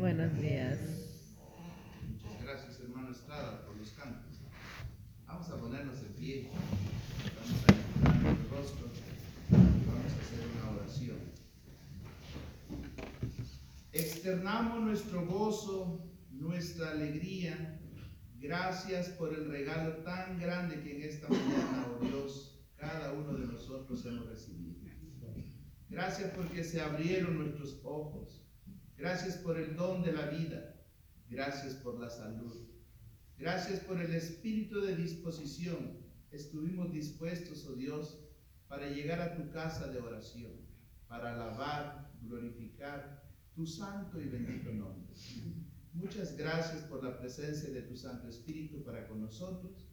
Buenos 0.00 0.34
días. 0.40 0.78
Muchas 2.22 2.42
gracias, 2.42 2.80
hermano 2.80 3.10
Estrada, 3.10 3.66
por 3.66 3.76
los 3.76 3.90
cantos. 3.90 4.40
Vamos 5.26 5.50
a 5.50 5.56
ponernos 5.58 6.00
en 6.00 6.12
pie. 6.14 6.50
Vamos 7.36 7.64
a 7.68 8.08
inclinar 8.08 8.34
el 8.34 8.48
rostro 8.48 8.88
vamos 9.50 10.12
a 10.12 10.20
hacer 10.22 10.46
una 10.54 10.70
oración. 10.80 11.18
Externamos 13.92 14.82
nuestro 14.82 15.26
gozo, 15.26 16.10
nuestra 16.30 16.92
alegría. 16.92 17.78
Gracias 18.38 19.10
por 19.10 19.34
el 19.34 19.50
regalo 19.50 19.96
tan 19.96 20.40
grande 20.40 20.80
que 20.80 20.96
en 20.96 21.10
esta 21.10 21.28
mañana, 21.28 21.86
oh 21.94 22.02
Dios, 22.02 22.58
cada 22.78 23.12
uno 23.12 23.34
de 23.34 23.44
nosotros 23.44 24.02
hemos 24.06 24.26
recibido. 24.30 24.80
Gracias 25.90 26.32
porque 26.34 26.64
se 26.64 26.80
abrieron 26.80 27.36
nuestros 27.36 27.78
ojos. 27.84 28.39
Gracias 29.00 29.38
por 29.38 29.58
el 29.58 29.76
don 29.76 30.02
de 30.02 30.12
la 30.12 30.26
vida. 30.26 30.76
Gracias 31.30 31.72
por 31.76 31.98
la 31.98 32.10
salud. 32.10 32.54
Gracias 33.38 33.80
por 33.80 33.98
el 33.98 34.14
espíritu 34.14 34.82
de 34.82 34.94
disposición. 34.94 36.04
Estuvimos 36.30 36.92
dispuestos, 36.92 37.66
oh 37.66 37.76
Dios, 37.76 38.20
para 38.68 38.90
llegar 38.90 39.22
a 39.22 39.34
tu 39.34 39.50
casa 39.52 39.88
de 39.88 40.00
oración, 40.00 40.52
para 41.08 41.32
alabar, 41.32 42.12
glorificar 42.20 43.24
tu 43.54 43.66
santo 43.66 44.20
y 44.20 44.26
bendito 44.26 44.70
nombre. 44.70 45.14
Muchas 45.94 46.36
gracias 46.36 46.82
por 46.82 47.02
la 47.02 47.18
presencia 47.18 47.70
de 47.70 47.80
tu 47.80 47.96
Santo 47.96 48.28
Espíritu 48.28 48.84
para 48.84 49.08
con 49.08 49.22
nosotros 49.22 49.88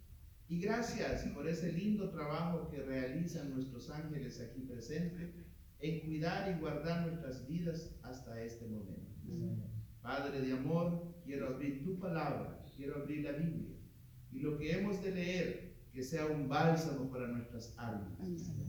y 0.50 0.60
gracias 0.60 1.24
por 1.34 1.48
ese 1.48 1.72
lindo 1.72 2.10
trabajo 2.10 2.70
que 2.70 2.84
realizan 2.84 3.54
nuestros 3.54 3.90
ángeles 3.90 4.42
aquí 4.42 4.64
presentes 4.64 5.34
en 5.80 6.00
cuidar 6.02 6.52
y 6.52 6.60
guardar 6.60 7.08
nuestras 7.08 7.48
vidas 7.48 7.96
hasta 8.04 8.42
este 8.42 8.66
momento. 8.68 9.08
Padre 10.02 10.42
de 10.42 10.54
amor, 10.54 11.16
quiero 11.24 11.48
abrir 11.48 11.84
tu 11.84 12.00
palabra, 12.00 12.64
quiero 12.76 12.98
abrir 12.98 13.24
la 13.26 13.34
Biblia 13.34 13.76
y 14.32 14.40
lo 14.40 14.58
que 14.58 14.72
hemos 14.72 15.02
de 15.04 15.12
leer, 15.12 15.78
que 15.92 16.04
sea 16.04 16.28
un 16.28 16.48
bálsamo 16.48 17.10
para 17.10 17.28
nuestras 17.28 17.74
almas, 17.78 18.18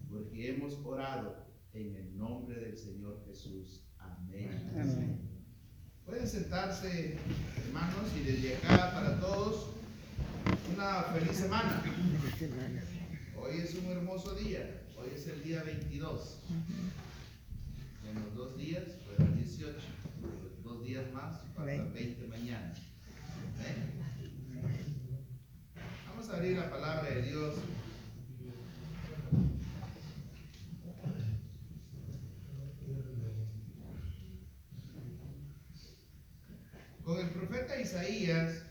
porque 0.09 0.50
hemos 0.50 0.75
orado 0.84 1.47
en 1.73 1.95
el 1.95 2.17
nombre 2.17 2.59
del 2.61 2.77
Señor 2.77 3.22
Jesús. 3.27 3.84
Amén. 3.98 5.20
Pueden 6.05 6.27
sentarse, 6.27 7.17
hermanos, 7.67 8.11
y 8.19 8.25
desde 8.25 8.56
acá 8.56 8.93
para 8.93 9.20
todos 9.20 9.70
una 10.75 11.03
feliz 11.12 11.37
semana. 11.37 11.83
Hoy 13.37 13.59
es 13.59 13.75
un 13.75 13.91
hermoso 13.91 14.34
día, 14.34 14.83
hoy 15.00 15.10
es 15.14 15.27
el 15.28 15.42
día 15.42 15.62
22. 15.62 16.38
En 18.08 18.14
los 18.24 18.34
dos 18.34 18.56
días, 18.56 18.84
fueron 19.04 19.36
18, 19.36 19.74
dos 20.64 20.84
días 20.84 21.12
más, 21.12 21.41
faltan 21.54 21.92
20 21.92 22.27
mañana. 22.27 22.74
Vamos 26.08 26.28
a 26.28 26.36
abrir 26.36 26.56
la 26.56 26.70
palabra 26.70 27.10
de 27.10 27.22
Dios. 27.22 27.54
Con 37.04 37.19
el 37.20 37.30
profeta 37.30 37.80
Isaías, 37.80 38.64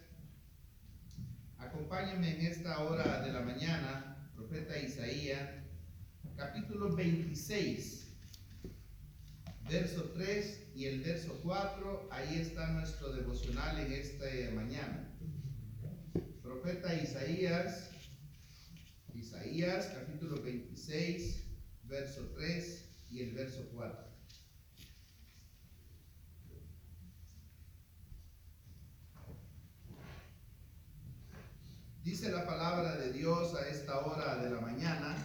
acompáñenme 1.57 2.39
en 2.39 2.45
esta 2.45 2.83
hora 2.83 3.21
de 3.21 3.31
la 3.31 3.41
mañana, 3.41 4.29
profeta 4.35 4.77
Isaías, 4.77 5.66
capítulo 6.37 6.95
26, 6.95 8.05
verso 9.67 10.03
3 10.13 10.69
y 10.75 10.85
el 10.85 11.01
verso 11.01 11.39
4, 11.41 12.09
ahí 12.11 12.39
está 12.39 12.69
nuestro 12.73 13.11
devocional 13.11 13.79
en 13.79 13.91
esta 13.91 14.25
mañana. 14.53 15.11
Profeta 16.43 16.93
Isaías, 16.93 17.89
Isaías 19.15 19.87
capítulo 19.87 20.41
26, 20.43 21.43
verso 21.85 22.21
3 22.35 22.85
y 23.09 23.21
el 23.21 23.33
verso 23.33 23.67
4. 23.73 24.07
Dice 32.03 32.31
la 32.31 32.45
palabra 32.45 32.95
de 32.95 33.11
Dios 33.11 33.53
a 33.55 33.67
esta 33.67 33.99
hora 34.05 34.37
de 34.37 34.49
la 34.51 34.61
mañana. 34.61 35.15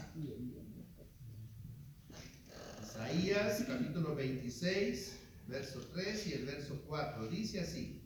Isaías 3.12 3.64
capítulo 3.66 4.11
26, 4.22 5.18
verso 5.48 5.80
3 5.92 6.26
y 6.28 6.32
el 6.34 6.46
verso 6.46 6.80
4. 6.86 7.28
Dice 7.28 7.60
así. 7.60 8.00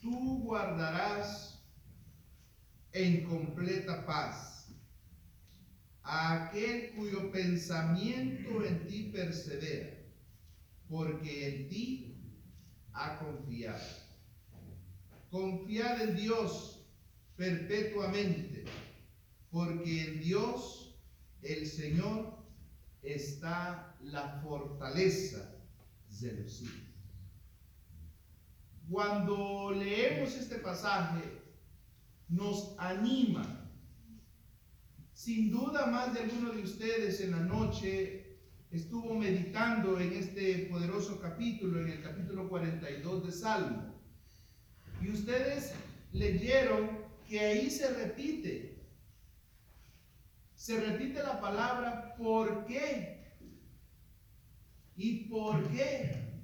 Tú 0.00 0.40
guardarás 0.44 1.62
en 2.92 3.24
completa 3.24 4.06
paz 4.06 4.68
a 6.02 6.46
aquel 6.46 6.92
cuyo 6.92 7.30
pensamiento 7.32 8.64
en 8.64 8.86
ti 8.86 9.10
persevera, 9.12 9.98
porque 10.88 11.48
en 11.48 11.68
ti 11.68 12.16
ha 12.92 13.18
confiado. 13.18 13.84
Confiad 15.30 16.00
en 16.00 16.16
Dios 16.16 16.86
perpetuamente, 17.36 18.64
porque 19.50 20.04
en 20.04 20.20
Dios 20.20 20.96
el 21.42 21.66
Señor 21.66 22.35
está 23.02 23.96
la 24.02 24.40
fortaleza 24.42 25.52
de 26.20 26.32
los 26.32 26.62
hijos. 26.62 26.86
Cuando 28.88 29.72
leemos 29.72 30.34
este 30.34 30.56
pasaje, 30.56 31.22
nos 32.28 32.74
anima. 32.78 33.70
Sin 35.12 35.50
duda 35.50 35.86
más 35.86 36.14
de 36.14 36.20
alguno 36.20 36.52
de 36.52 36.62
ustedes 36.62 37.20
en 37.20 37.32
la 37.32 37.40
noche 37.40 38.38
estuvo 38.70 39.14
meditando 39.14 39.98
en 39.98 40.12
este 40.12 40.66
poderoso 40.70 41.20
capítulo, 41.20 41.80
en 41.80 41.88
el 41.88 42.02
capítulo 42.02 42.48
42 42.48 43.26
de 43.26 43.32
Salmo. 43.32 43.94
Y 45.02 45.10
ustedes 45.10 45.72
leyeron 46.12 47.06
que 47.28 47.40
ahí 47.40 47.70
se 47.70 47.92
repite. 47.92 48.75
Se 50.66 50.80
repite 50.80 51.22
la 51.22 51.40
palabra 51.40 52.16
¿por 52.16 52.66
qué? 52.66 53.24
¿Y 54.96 55.28
por 55.28 55.62
qué 55.70 56.42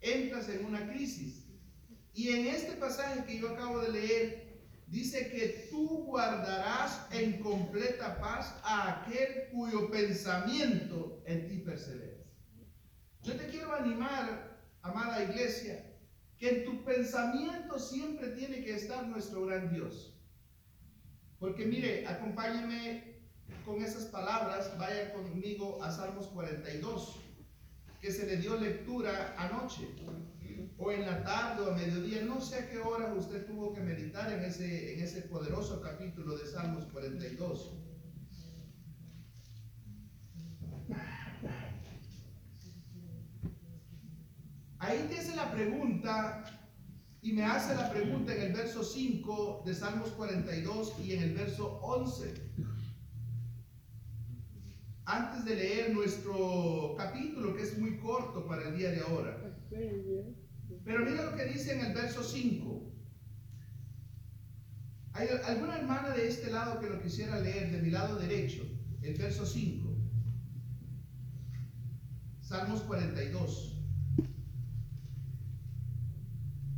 entras 0.00 0.48
en 0.48 0.64
una 0.64 0.90
crisis? 0.90 1.46
Y 2.14 2.30
en 2.30 2.48
este 2.48 2.72
pasaje 2.72 3.24
que 3.24 3.38
yo 3.38 3.50
acabo 3.50 3.78
de 3.78 3.92
leer, 3.92 4.60
dice 4.88 5.30
que 5.30 5.68
tú 5.70 6.02
guardarás 6.02 7.06
en 7.12 7.40
completa 7.44 8.18
paz 8.18 8.56
a 8.64 9.04
aquel 9.04 9.50
cuyo 9.52 9.88
pensamiento 9.88 11.22
en 11.24 11.46
ti 11.46 11.58
persevera. 11.58 12.24
Yo 13.22 13.36
te 13.36 13.46
quiero 13.46 13.72
animar, 13.72 14.66
amada 14.82 15.22
iglesia, 15.22 15.94
que 16.38 16.48
en 16.48 16.64
tu 16.64 16.84
pensamiento 16.84 17.78
siempre 17.78 18.30
tiene 18.30 18.64
que 18.64 18.74
estar 18.74 19.06
nuestro 19.06 19.46
gran 19.46 19.72
Dios. 19.72 20.12
Porque 21.38 21.64
mire, 21.66 22.04
acompáñeme 22.08 23.13
con 23.64 23.82
esas 23.82 24.04
palabras, 24.04 24.76
vaya 24.78 25.12
conmigo 25.12 25.82
a 25.82 25.90
Salmos 25.90 26.26
42, 26.28 27.16
que 28.00 28.12
se 28.12 28.26
le 28.26 28.36
dio 28.36 28.56
lectura 28.56 29.34
anoche, 29.38 29.88
o 30.76 30.90
en 30.90 31.06
la 31.06 31.24
tarde 31.24 31.62
o 31.62 31.70
a 31.72 31.74
mediodía, 31.74 32.22
no 32.22 32.40
sé 32.40 32.56
a 32.56 32.70
qué 32.70 32.78
hora 32.78 33.14
usted 33.14 33.46
tuvo 33.46 33.72
que 33.72 33.80
meditar 33.80 34.30
en 34.32 34.44
ese, 34.44 34.94
en 34.94 35.02
ese 35.02 35.22
poderoso 35.22 35.80
capítulo 35.80 36.36
de 36.36 36.46
Salmos 36.46 36.84
42. 36.86 37.72
Ahí 44.78 45.06
te 45.08 45.18
hace 45.18 45.34
la 45.34 45.50
pregunta 45.50 46.44
y 47.22 47.32
me 47.32 47.44
hace 47.44 47.74
la 47.74 47.90
pregunta 47.90 48.34
en 48.34 48.42
el 48.42 48.52
verso 48.52 48.84
5 48.84 49.62
de 49.64 49.74
Salmos 49.74 50.10
42 50.10 50.94
y 51.02 51.14
en 51.14 51.22
el 51.22 51.34
verso 51.34 51.78
11. 51.80 52.73
Antes 55.06 55.44
de 55.44 55.56
leer 55.56 55.94
nuestro 55.94 56.94
capítulo, 56.96 57.54
que 57.54 57.62
es 57.62 57.78
muy 57.78 57.98
corto 57.98 58.46
para 58.46 58.68
el 58.68 58.76
día 58.76 58.90
de 58.90 59.00
ahora. 59.00 59.38
Pero 60.84 61.04
mira 61.04 61.24
lo 61.24 61.36
que 61.36 61.44
dice 61.44 61.74
en 61.74 61.84
el 61.84 61.94
verso 61.94 62.22
5. 62.22 62.92
¿Hay 65.12 65.28
alguna 65.46 65.78
hermana 65.78 66.10
de 66.14 66.26
este 66.26 66.50
lado 66.50 66.80
que 66.80 66.88
lo 66.88 67.00
quisiera 67.00 67.38
leer, 67.38 67.70
de 67.70 67.82
mi 67.82 67.90
lado 67.90 68.18
derecho? 68.18 68.62
El 69.02 69.14
verso 69.16 69.44
5. 69.44 69.94
Salmos 72.40 72.82
42. 72.82 73.74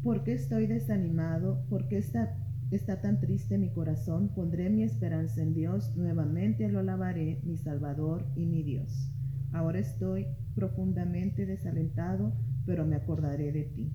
¿Por 0.03 0.23
qué 0.23 0.35
estoy 0.35 0.67
desanimado? 0.67 1.65
¿Por 1.69 1.89
qué 1.89 1.99
está, 1.99 2.37
está 2.71 3.01
tan 3.01 3.21
triste 3.21 3.59
mi 3.59 3.73
corazón? 3.73 4.35
Pondré 4.35 4.71
mi 4.71 4.83
esperanza 4.83 5.43
en 5.43 5.55
Dios, 5.55 5.95
nuevamente 5.97 6.69
lo 6.69 6.81
alabaré, 6.81 7.41
mi 7.45 7.57
Salvador 7.57 8.27
y 8.35 8.47
mi 8.47 8.63
Dios. 8.63 9.11
Ahora 9.53 9.79
estoy 9.79 10.27
profundamente 10.55 11.47
desalentado 11.47 12.33
pero 12.67 12.85
me 12.85 12.97
acordaré 12.97 13.53
de 13.53 13.63
ti. 13.63 13.93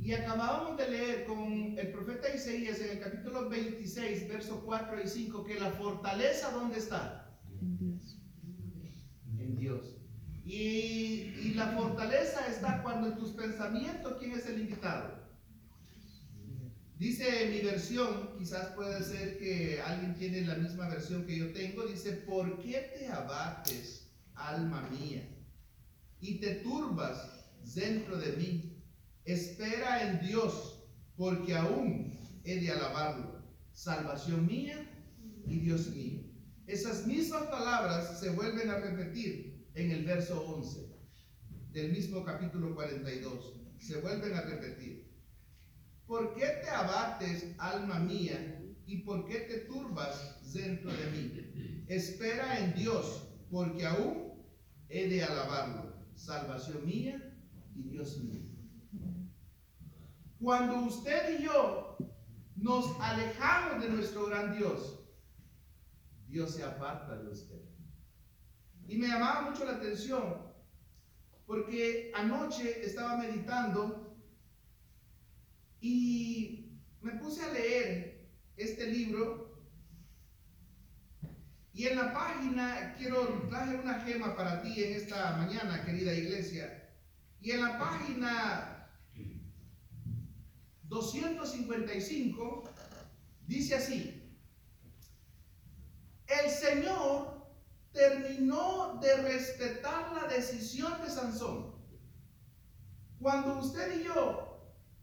Y 0.00 0.12
acabamos 0.14 0.78
de 0.78 0.88
leer 0.88 1.26
con 1.26 1.76
el 1.78 1.92
profeta 1.92 2.34
Isaías 2.34 2.80
en 2.80 2.96
el 2.96 3.00
capítulo 3.00 3.48
26, 3.48 4.28
versos 4.28 4.62
4 4.64 5.02
y 5.02 5.08
5, 5.08 5.44
que 5.44 5.60
la 5.60 5.70
fortaleza, 5.70 6.52
¿dónde 6.52 6.78
está? 6.78 7.36
En 7.60 7.76
Dios. 7.76 8.22
En 9.38 9.56
Dios. 9.58 9.96
Y, 10.44 11.34
y 11.42 11.54
la 11.54 11.66
fortaleza 11.72 12.46
está 12.46 12.82
cuando 12.82 13.08
en 13.08 13.18
tus 13.18 13.32
pensamientos, 13.32 14.16
¿quién 14.18 14.32
es 14.32 14.46
el 14.46 14.60
invitado? 14.60 15.25
Dice 16.98 17.50
mi 17.50 17.60
versión, 17.60 18.38
quizás 18.38 18.68
puede 18.68 19.02
ser 19.04 19.36
que 19.38 19.80
alguien 19.82 20.14
tiene 20.14 20.40
la 20.42 20.54
misma 20.54 20.88
versión 20.88 21.26
que 21.26 21.36
yo 21.38 21.52
tengo, 21.52 21.86
dice, 21.86 22.12
¿por 22.12 22.58
qué 22.62 22.90
te 22.96 23.08
abates, 23.08 24.08
alma 24.34 24.88
mía, 24.88 25.28
y 26.20 26.40
te 26.40 26.54
turbas 26.56 27.50
dentro 27.74 28.16
de 28.16 28.32
mí? 28.38 28.82
Espera 29.26 30.08
en 30.08 30.26
Dios, 30.26 30.84
porque 31.16 31.54
aún 31.54 32.18
he 32.44 32.60
de 32.60 32.70
alabarlo. 32.70 33.44
Salvación 33.72 34.46
mía 34.46 34.88
y 35.46 35.58
Dios 35.58 35.88
mío. 35.88 36.22
Esas 36.66 37.06
mismas 37.06 37.42
palabras 37.48 38.18
se 38.18 38.30
vuelven 38.30 38.70
a 38.70 38.78
repetir 38.78 39.68
en 39.74 39.90
el 39.90 40.04
verso 40.04 40.42
11 40.46 40.96
del 41.72 41.92
mismo 41.92 42.24
capítulo 42.24 42.74
42. 42.74 43.60
Se 43.78 44.00
vuelven 44.00 44.34
a 44.34 44.40
repetir. 44.40 45.05
¿Por 46.06 46.34
qué 46.34 46.46
te 46.62 46.70
abates, 46.70 47.54
alma 47.58 47.98
mía, 47.98 48.62
y 48.86 48.98
por 48.98 49.26
qué 49.26 49.40
te 49.40 49.58
turbas 49.60 50.52
dentro 50.52 50.90
de 50.92 51.10
mí? 51.10 51.84
Espera 51.88 52.60
en 52.60 52.74
Dios, 52.74 53.28
porque 53.50 53.84
aún 53.84 54.44
he 54.88 55.08
de 55.08 55.24
alabarlo. 55.24 55.96
Salvación 56.14 56.86
mía 56.86 57.36
y 57.74 57.82
Dios 57.82 58.18
mío. 58.18 58.42
Cuando 60.40 60.84
usted 60.84 61.40
y 61.40 61.44
yo 61.44 61.96
nos 62.54 62.98
alejamos 63.00 63.82
de 63.82 63.90
nuestro 63.90 64.26
gran 64.26 64.56
Dios, 64.56 65.00
Dios 66.28 66.54
se 66.54 66.62
aparta 66.62 67.16
de 67.16 67.28
usted. 67.28 67.62
Y 68.86 68.96
me 68.96 69.08
llamaba 69.08 69.50
mucho 69.50 69.64
la 69.64 69.72
atención 69.72 70.46
porque 71.46 72.12
anoche 72.14 72.84
estaba 72.84 73.16
meditando 73.16 74.05
y 75.86 76.80
me 77.00 77.12
puse 77.12 77.44
a 77.44 77.52
leer 77.52 78.28
este 78.56 78.88
libro 78.88 79.54
y 81.72 81.86
en 81.86 81.96
la 81.96 82.12
página 82.12 82.94
quiero 82.98 83.46
traje 83.48 83.76
una 83.76 84.00
gema 84.00 84.34
para 84.34 84.62
ti 84.62 84.82
en 84.82 84.94
esta 84.94 85.36
mañana, 85.36 85.84
querida 85.84 86.12
iglesia. 86.12 86.90
Y 87.40 87.52
en 87.52 87.62
la 87.62 87.78
página 87.78 88.88
255 90.84 92.64
dice 93.46 93.74
así, 93.76 94.36
el 96.26 96.50
Señor 96.50 97.46
terminó 97.92 98.98
de 99.00 99.16
respetar 99.18 100.12
la 100.14 100.26
decisión 100.34 101.00
de 101.02 101.10
Sansón. 101.10 101.76
Cuando 103.20 103.58
usted 103.58 104.00
y 104.00 104.04
yo 104.04 104.55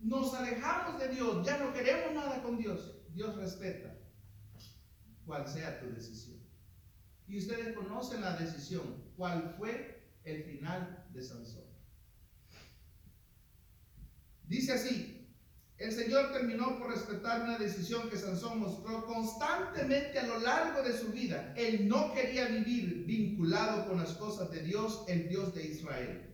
nos 0.03 0.33
alejamos 0.33 0.99
de 0.99 1.09
Dios, 1.09 1.45
ya 1.45 1.57
no 1.57 1.73
queremos 1.73 2.13
nada 2.13 2.43
con 2.43 2.57
Dios, 2.57 2.95
Dios 3.13 3.35
respeta 3.35 3.97
cuál 5.25 5.47
sea 5.47 5.79
tu 5.79 5.89
decisión. 5.93 6.39
Y 7.27 7.37
ustedes 7.37 7.75
conocen 7.75 8.21
la 8.21 8.35
decisión, 8.35 9.11
cuál 9.15 9.55
fue 9.57 10.03
el 10.25 10.43
final 10.43 11.07
de 11.13 11.23
Sansón. 11.23 11.63
Dice 14.45 14.73
así, 14.73 15.23
el 15.77 15.91
Señor 15.91 16.31
terminó 16.31 16.77
por 16.77 16.91
respetar 16.91 17.41
una 17.41 17.57
decisión 17.57 18.09
que 18.09 18.17
Sansón 18.17 18.59
mostró 18.59 19.05
constantemente 19.05 20.19
a 20.19 20.27
lo 20.27 20.39
largo 20.39 20.83
de 20.83 20.97
su 20.97 21.07
vida. 21.11 21.53
Él 21.55 21.87
no 21.87 22.13
quería 22.13 22.47
vivir 22.47 23.05
vinculado 23.05 23.87
con 23.87 23.97
las 23.97 24.13
cosas 24.13 24.51
de 24.51 24.61
Dios, 24.63 25.05
el 25.07 25.29
Dios 25.29 25.55
de 25.55 25.65
Israel. 25.65 26.32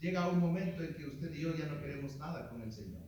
Llega 0.00 0.28
un 0.28 0.40
momento 0.40 0.82
en 0.82 0.94
que 0.94 1.06
usted 1.06 1.34
y 1.34 1.42
yo 1.42 1.54
ya 1.54 1.66
no 1.66 1.80
queremos 1.80 2.16
nada 2.16 2.48
con 2.48 2.62
el 2.62 2.72
Señor. 2.72 3.02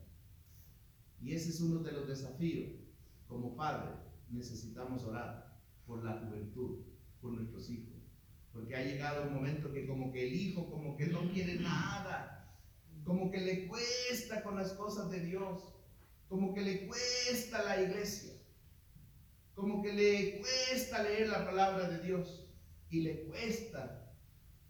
Y 1.21 1.35
ese 1.35 1.51
es 1.51 1.61
uno 1.61 1.81
de 1.81 1.93
los 1.93 2.09
desafíos. 2.09 2.71
Como 3.27 3.55
padre, 3.55 3.91
necesitamos 4.29 5.05
orar 5.05 5.61
por 5.87 6.03
la 6.05 6.19
juventud, 6.19 6.85
por 7.21 7.33
nuestros 7.33 7.71
hijos. 7.71 7.95
Porque 8.53 8.75
ha 8.75 8.83
llegado 8.83 9.29
un 9.29 9.35
momento 9.35 9.73
que 9.73 9.87
como 9.87 10.11
que 10.11 10.27
el 10.27 10.35
hijo 10.35 10.69
como 10.69 10.97
que 10.97 11.07
no 11.07 11.31
quiere 11.31 11.61
nada 11.61 12.41
como 13.05 13.31
que 13.31 13.41
le 13.41 13.67
cuesta 13.67 14.43
con 14.43 14.57
las 14.57 14.73
cosas 14.75 15.11
de 15.11 15.21
Dios, 15.21 15.75
como 16.29 16.55
que 16.55 16.61
le 16.61 16.87
cuesta 16.87 17.63
la 17.65 17.83
iglesia, 17.83 18.33
como 19.55 19.83
que 19.83 19.93
le 19.93 20.39
cuesta 20.39 21.03
leer 21.03 21.29
la 21.29 21.45
palabra 21.45 21.89
de 21.89 22.07
Dios 22.07 22.49
y 22.89 23.01
le 23.01 23.25
cuesta 23.25 24.15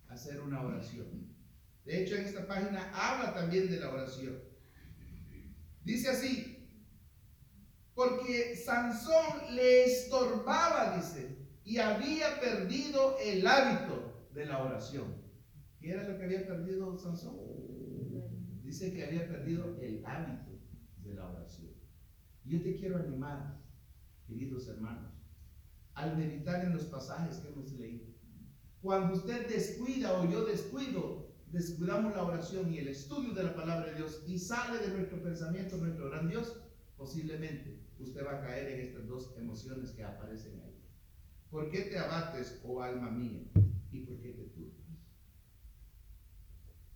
hacer 0.09 0.41
una 0.41 0.63
oración. 0.63 1.37
De 1.85 2.03
hecho, 2.03 2.17
en 2.17 2.27
esta 2.27 2.47
página 2.47 2.91
habla 2.95 3.35
también 3.35 3.71
de 3.71 3.81
la 3.81 3.91
oración. 3.91 4.39
Dice 5.83 6.09
así, 6.11 6.69
porque 7.95 8.57
Sansón 8.57 9.55
le 9.55 9.85
estorbaba, 9.85 10.97
dice, 10.97 11.37
y 11.65 11.79
había 11.79 12.41
perdido 12.41 13.17
el 13.19 13.47
hábito 13.47 14.29
de 14.33 14.47
la 14.47 14.63
oración. 14.63 15.21
¿Qué 15.81 15.91
era 15.91 16.09
lo 16.09 16.19
que 16.19 16.25
había 16.25 16.47
perdido 16.47 16.97
Sansón? 16.99 17.37
dice 18.71 18.93
que 18.93 19.05
había 19.05 19.27
perdido 19.27 19.77
el 19.81 20.05
hábito 20.07 20.53
de 21.03 21.15
la 21.15 21.29
oración. 21.29 21.71
yo 22.45 22.63
te 22.63 22.77
quiero 22.77 22.99
animar, 22.99 23.61
queridos 24.29 24.69
hermanos, 24.69 25.13
al 25.95 26.17
meditar 26.17 26.65
en 26.65 26.73
los 26.73 26.85
pasajes 26.85 27.39
que 27.39 27.49
hemos 27.49 27.73
leído. 27.73 28.07
Cuando 28.81 29.15
usted 29.15 29.49
descuida 29.49 30.21
o 30.21 30.31
yo 30.31 30.45
descuido, 30.45 31.30
descuidamos 31.53 32.15
la 32.15 32.25
oración 32.25 32.73
y 32.73 32.79
el 32.79 32.89
estudio 32.89 33.35
de 33.35 33.43
la 33.43 33.55
palabra 33.55 33.91
de 33.91 33.97
Dios 33.97 34.23
y 34.27 34.39
sale 34.39 34.79
de 34.79 34.95
nuestro 34.97 35.23
pensamiento 35.23 35.77
nuestro 35.77 36.11
gran 36.11 36.29
Dios, 36.29 36.61
posiblemente 36.97 37.81
usted 37.99 38.25
va 38.25 38.39
a 38.39 38.41
caer 38.41 38.73
en 38.73 38.87
estas 38.89 39.07
dos 39.07 39.35
emociones 39.37 39.91
que 39.91 40.05
aparecen 40.05 40.61
ahí. 40.61 40.79
¿Por 41.51 41.71
qué 41.71 41.83
te 41.83 41.99
abates, 41.99 42.61
oh 42.65 42.83
alma 42.83 43.11
mía? 43.11 43.43
¿Y 43.91 44.01
por 44.01 44.21
qué 44.21 44.31
te 44.31 44.45
turbas? 44.45 44.77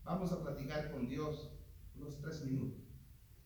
Vamos 0.04 0.32
a 0.32 0.42
platicar 0.42 0.92
con 0.92 1.08
Dios 1.08 1.50
unos 1.96 2.20
tres 2.20 2.44
minutos 2.44 2.84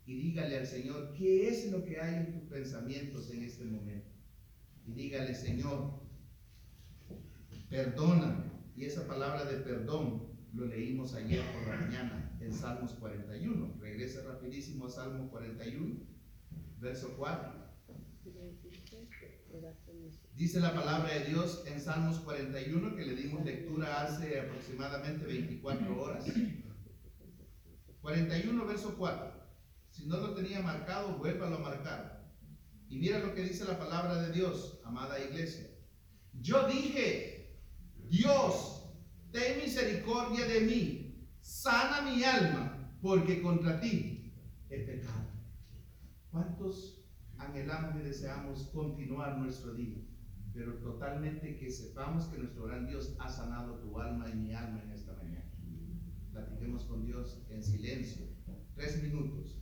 y 0.04 0.16
dígale 0.16 0.58
al 0.58 0.66
Señor 0.66 1.14
qué 1.16 1.48
es 1.48 1.70
lo 1.70 1.84
que 1.84 2.00
hay 2.00 2.14
en 2.16 2.32
tus 2.32 2.48
pensamientos 2.48 3.30
en 3.30 3.42
este 3.42 3.64
momento. 3.64 4.08
Y 4.86 4.92
dígale, 4.92 5.34
Señor, 5.34 6.00
perdóname. 7.68 8.44
Y 8.74 8.84
esa 8.84 9.06
palabra 9.06 9.44
de 9.44 9.58
perdón 9.58 10.27
lo 10.52 10.66
leímos 10.66 11.14
ayer 11.14 11.42
por 11.52 11.66
la 11.66 11.80
mañana 11.80 12.38
en 12.40 12.52
Salmos 12.52 12.92
41. 12.94 13.76
Regresa 13.80 14.22
rapidísimo 14.22 14.86
a 14.86 14.90
Salmo 14.90 15.30
41, 15.30 15.96
verso 16.80 17.14
4. 17.16 17.68
Dice 20.34 20.60
la 20.60 20.74
palabra 20.74 21.14
de 21.14 21.24
Dios 21.24 21.64
en 21.66 21.80
Salmos 21.80 22.18
41 22.20 22.94
que 22.94 23.06
le 23.06 23.14
dimos 23.14 23.44
lectura 23.44 24.02
hace 24.02 24.40
aproximadamente 24.40 25.26
24 25.26 26.00
horas. 26.00 26.24
41, 28.00 28.66
verso 28.66 28.94
4. 28.96 29.38
Si 29.90 30.06
no 30.06 30.18
lo 30.18 30.34
tenía 30.34 30.60
marcado, 30.60 31.18
vuélvalo 31.18 31.56
a 31.56 31.60
marcar. 31.60 32.32
Y 32.88 32.98
mira 32.98 33.18
lo 33.18 33.34
que 33.34 33.42
dice 33.42 33.64
la 33.64 33.78
palabra 33.78 34.22
de 34.22 34.32
Dios, 34.32 34.80
amada 34.84 35.18
iglesia. 35.18 35.68
Yo 36.40 36.66
dije, 36.68 37.58
Dios, 38.08 38.77
ten 39.32 39.58
misericordia 39.58 40.46
de 40.46 40.60
mí, 40.60 41.28
sana 41.40 42.02
mi 42.02 42.22
alma, 42.24 42.94
porque 43.00 43.42
contra 43.42 43.80
ti 43.80 44.32
he 44.70 44.80
pecado. 44.80 45.28
¿Cuántos 46.30 47.04
anhelamos 47.38 48.00
y 48.00 48.04
deseamos 48.04 48.68
continuar 48.72 49.38
nuestro 49.38 49.74
día? 49.74 49.98
Pero 50.52 50.74
totalmente 50.78 51.56
que 51.56 51.70
sepamos 51.70 52.26
que 52.26 52.38
nuestro 52.38 52.64
gran 52.64 52.86
Dios 52.86 53.14
ha 53.18 53.28
sanado 53.28 53.78
tu 53.78 53.98
alma 53.98 54.28
y 54.28 54.34
mi 54.34 54.54
alma 54.54 54.82
en 54.82 54.90
esta 54.92 55.14
mañana 55.14 55.48
platiquemos 56.38 56.84
con 56.84 57.04
Dios 57.04 57.42
en 57.50 57.62
silencio. 57.62 58.26
Tres 58.74 59.02
minutos. 59.02 59.60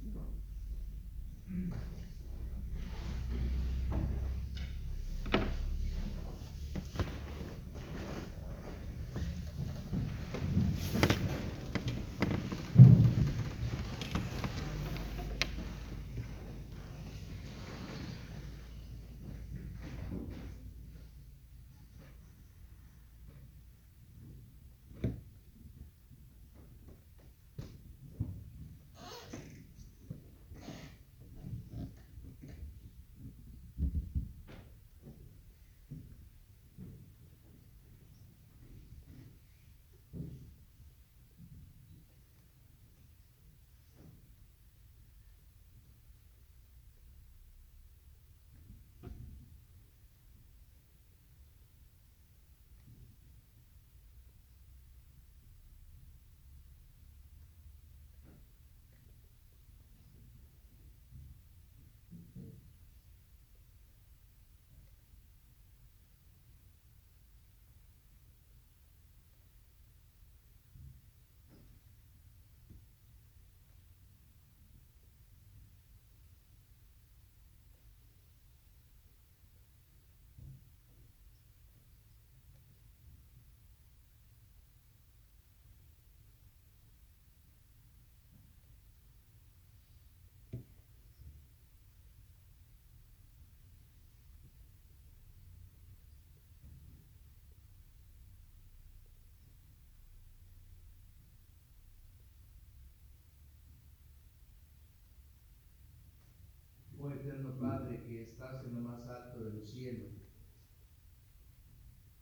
Estás 108.27 108.65
en 108.65 108.75
lo 108.75 108.81
más 108.81 109.07
alto 109.09 109.41
de 109.41 109.51
los 109.51 109.71
cielos, 109.71 110.13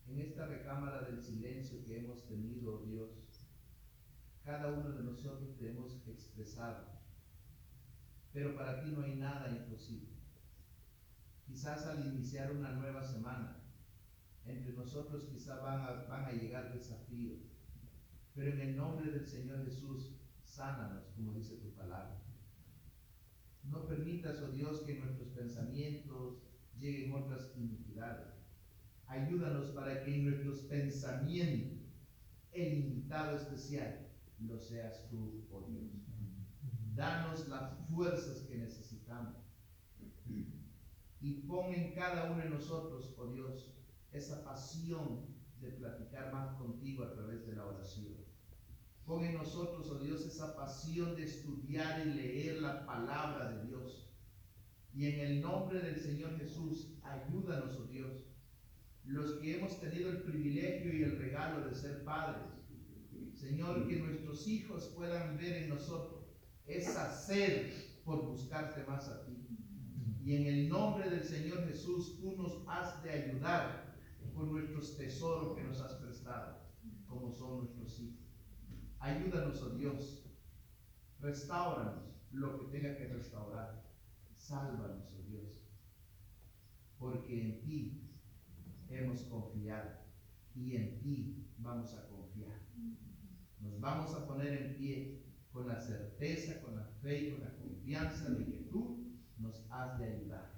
en 0.07 0.21
esta 0.21 0.47
recámara 0.47 1.03
del 1.03 1.23
silencio 1.23 1.85
que 1.85 1.99
hemos 1.99 2.27
tenido, 2.27 2.79
Dios, 2.85 3.11
cada 4.45 4.71
uno 4.71 4.91
de 4.91 5.03
nosotros 5.03 5.57
te 5.57 5.71
hemos 5.71 6.07
expresado, 6.07 6.87
pero 8.33 8.55
para 8.55 8.83
ti 8.83 8.91
no 8.91 9.03
hay 9.03 9.17
nada 9.17 9.51
imposible. 9.51 10.15
Quizás 11.47 11.87
al 11.87 12.07
iniciar 12.07 12.53
una 12.53 12.73
nueva 12.73 13.03
semana, 13.03 13.63
entre 14.45 14.73
nosotros 14.75 15.25
quizás 15.25 15.63
van 15.63 15.81
a, 15.81 15.91
van 16.09 16.25
a 16.27 16.33
llegar 16.33 16.75
desafíos, 16.75 17.41
pero 18.35 18.53
en 18.53 18.61
el 18.61 18.77
nombre 18.77 19.11
del 19.11 19.27
Señor 19.27 19.65
Jesús, 19.65 20.17
sánanos, 20.43 21.07
como 21.17 21.33
dice 21.33 21.57
tu 21.57 21.71
palabra. 21.75 22.24
No 23.65 23.87
permitas, 23.87 24.41
oh 24.43 24.53
Dios, 24.53 24.81
que 24.83 24.99
nuestros 24.99 25.29
pensamientos 25.29 26.43
lleguen 26.79 27.13
otras 27.13 27.53
iniquidades. 27.57 28.35
Ayúdanos 29.07 29.69
para 29.69 30.03
que 30.03 30.15
en 30.15 30.25
nuestros 30.27 30.61
pensamientos 30.61 31.85
el 32.53 32.75
invitado 32.75 33.37
especial 33.37 34.09
lo 34.39 34.59
seas 34.59 35.09
tú, 35.11 35.47
oh 35.51 35.67
Dios. 35.69 35.91
Danos 36.95 37.49
las 37.49 37.77
fuerzas 37.89 38.43
que 38.43 38.57
necesitamos. 38.57 39.35
Y 41.21 41.47
pon 41.47 41.73
en 41.73 41.95
cada 41.95 42.31
uno 42.31 42.43
de 42.43 42.51
nosotros, 42.51 43.15
oh 43.19 43.33
Dios, 43.33 43.75
esa 44.13 44.45
pasión 44.45 45.27
de 45.61 45.71
platicar 45.71 46.33
más 46.33 46.55
contigo 46.57 47.03
a 47.03 47.13
través 47.15 47.47
de 47.47 47.57
la 47.57 47.65
oración. 47.65 48.24
Pon 49.07 49.23
en 49.25 49.35
nosotros, 49.35 49.91
oh 49.91 49.99
Dios, 49.99 50.25
esa 50.25 50.57
pasión 50.57 51.15
de 51.15 51.25
estudiar 51.25 52.07
y 52.07 52.15
leer 52.15 52.63
la 52.63 52.87
palabra 52.87 53.53
de 53.53 53.67
Dios. 53.67 54.11
Y 54.95 55.07
en 55.07 55.21
el 55.21 55.43
nombre 55.43 55.81
del 55.81 56.01
Señor 56.01 56.39
Jesús, 56.39 56.95
ayúdanos, 57.03 57.79
oh 57.81 57.87
Dios, 57.87 58.25
los 59.05 59.33
que 59.35 59.57
hemos 59.57 59.79
tenido 59.81 60.11
el 60.11 60.23
privilegio 60.23 60.95
y 60.95 61.03
el 61.03 61.19
regalo 61.19 61.69
de 61.69 61.75
ser 61.75 62.03
padres. 62.05 62.43
Señor, 63.35 63.87
que 63.87 63.97
nuestros 63.97 64.47
hijos 64.49 64.93
puedan 64.97 65.37
ver 65.37 65.65
en 65.65 65.69
nosotros 65.69 66.25
esa 66.67 67.13
sed 67.13 67.73
por 68.05 68.25
buscarte 68.25 68.85
más 68.85 69.09
a 69.09 69.27
ti. 69.27 69.47
Y 70.25 70.37
en 70.37 70.47
el 70.47 70.69
nombre 70.71 71.11
del 71.11 71.25
Señor 71.25 71.67
Jesús, 71.69 72.19
tú 72.19 72.35
nos 72.37 72.65
has 72.67 73.03
de 73.03 73.11
ayudar 73.11 73.95
con 74.35 74.51
nuestros 74.51 74.97
tesoros 74.97 75.55
que 75.55 75.65
nos 75.65 75.81
has 75.81 75.95
prestado, 75.97 76.61
como 77.07 77.31
son 77.31 77.59
nuestros 77.59 78.01
hijos. 78.01 78.24
Ayúdanos, 79.05 79.63
oh 79.63 79.69
Dios. 79.77 80.25
Restauranos 81.21 82.25
lo 82.31 82.59
que 82.59 82.79
tenga 82.79 82.97
que 82.97 83.07
restaurar. 83.07 83.85
Sálvanos, 84.35 85.13
oh 85.13 85.23
Dios. 85.29 85.69
Porque 86.99 87.43
en 87.43 87.61
ti 87.61 88.09
hemos 88.89 89.21
confiado 89.25 89.91
y 90.55 90.77
en 90.77 91.01
ti 91.01 91.53
vamos 91.59 91.93
a 91.93 92.09
confiar. 92.09 92.59
Nos 93.61 93.79
vamos 93.79 94.15
a 94.15 94.27
poner 94.27 94.55
en 94.55 94.77
pie 94.77 95.23
con 95.53 95.69
la 95.69 95.79
certeza, 95.79 96.63
con 96.63 96.75
la 96.75 96.87
fe 97.03 97.29
y 97.29 97.31
con 97.33 97.43
la 97.43 97.55
confianza 97.57 98.31
de 98.31 98.47
que 98.47 98.69
tú 98.73 99.21
nos 99.37 99.67
has 99.71 99.99
de 99.99 100.15
ayudar. 100.15 100.51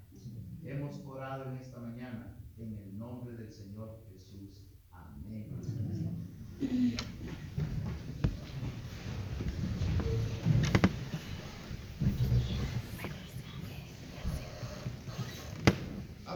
Hemos 0.62 1.04
orado 1.04 1.50
en 1.50 1.56
esta 1.56 1.80
mañana 1.80 2.38
en 2.58 2.74
el 2.74 2.96
nombre 2.96 3.34
del 3.34 3.50
Señor 3.50 4.04
Jesús. 4.08 4.68
Amén. 4.92 5.48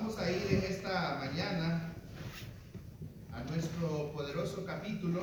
Vamos 0.00 0.16
a 0.18 0.30
ir 0.30 0.42
en 0.50 0.62
mañana 0.90 1.92
a 3.32 3.44
nuestro 3.44 4.10
poderoso 4.12 4.64
capítulo. 4.64 5.22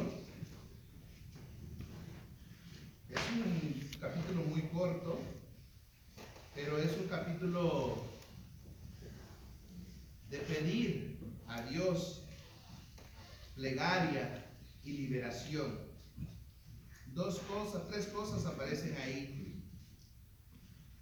Es 3.10 3.20
un 3.36 4.00
capítulo 4.00 4.44
muy 4.44 4.62
corto, 4.70 5.20
pero 6.56 6.78
es 6.78 6.96
un 6.98 7.08
capítulo 7.10 8.06
de 10.30 10.38
pedir 10.38 11.20
a 11.50 11.62
Dios 11.64 12.22
plegaria 13.54 14.46
y 14.86 14.92
liberación. 14.94 15.80
Dos 17.08 17.40
cosas, 17.40 17.86
tres 17.90 18.08
cosas 18.08 18.46
aparecen 18.46 18.96
ahí. 19.04 19.62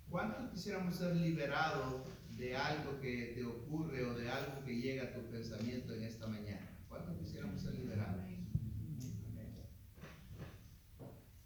¿Cuántos 0.10 0.50
quisiéramos 0.50 0.96
ser 0.96 1.16
liberados 1.16 2.02
de 2.38 2.56
algo 2.56 3.00
que 3.00 3.34
te 3.36 3.46
ocurre 3.46 4.04
o 4.06 4.14
de 4.14 4.30
algo 4.30 4.64
que 4.66 4.76
llega 4.76 5.04
a 5.06 5.14
tu 5.14 5.22
pensamiento 5.30 5.94
en 5.94 6.04
esta 6.04 6.28
mañana? 6.28 6.78
¿Cuántos 6.88 7.18
quisiéramos 7.18 7.62
ser 7.62 7.76
liberados? 7.76 8.26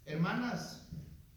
Hermanas, 0.04 0.88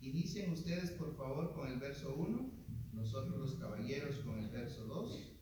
inicien 0.02 0.52
ustedes 0.52 0.90
por 0.92 1.16
favor 1.16 1.54
con 1.54 1.72
el 1.72 1.78
verso 1.80 2.16
1, 2.16 2.50
nosotros 2.94 3.38
los 3.38 3.56
caballeros 3.56 4.18
con 4.20 4.40
el 4.40 4.50
verso 4.50 4.86
2. 4.86 5.38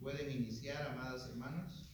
Pueden 0.00 0.30
iniciar, 0.30 0.92
amadas 0.92 1.28
hermanas. 1.28 1.92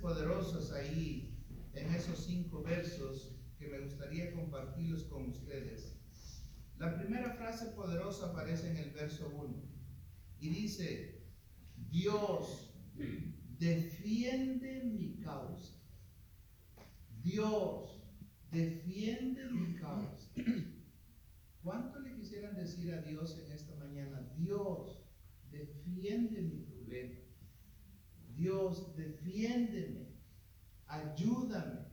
Poderosas 0.00 0.72
ahí 0.72 1.36
en 1.74 1.94
esos 1.94 2.24
cinco 2.24 2.62
versos 2.62 3.34
que 3.58 3.68
me 3.68 3.80
gustaría 3.80 4.32
compartirlos 4.32 5.04
con 5.04 5.30
ustedes. 5.30 5.96
La 6.78 6.96
primera 6.96 7.32
frase 7.34 7.66
poderosa 7.72 8.26
aparece 8.26 8.70
en 8.70 8.76
el 8.76 8.90
verso 8.90 9.28
1 9.34 9.54
y 10.40 10.48
dice, 10.50 11.22
Dios 11.90 12.74
defiende 13.58 14.84
mi 14.84 15.20
causa. 15.20 15.74
Dios 17.22 18.02
defiende 18.50 19.44
mi 19.50 19.74
causa. 19.74 20.30
¿Cuánto 21.62 22.00
le 22.00 22.14
quisieran 22.14 22.56
decir 22.56 22.92
a 22.92 23.02
Dios 23.02 23.38
en 23.38 23.52
esta 23.52 23.74
mañana? 23.76 24.32
Dios 24.36 25.04
defiende 25.50 26.42
mi. 26.42 26.61
Dios, 28.42 28.96
defiéndeme, 28.96 30.08
ayúdame. 30.88 31.86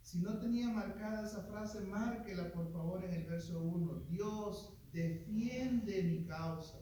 Si 0.00 0.18
no 0.20 0.38
tenía 0.38 0.70
marcada 0.70 1.26
esa 1.26 1.42
frase, 1.42 1.82
márquela 1.82 2.50
por 2.52 2.72
favor 2.72 3.04
en 3.04 3.12
el 3.12 3.24
verso 3.24 3.60
1. 3.60 4.06
Dios, 4.08 4.78
defiende 4.94 6.02
mi 6.04 6.24
causa. 6.24 6.78